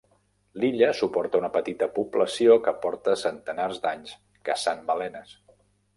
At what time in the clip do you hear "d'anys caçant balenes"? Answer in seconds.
3.85-5.37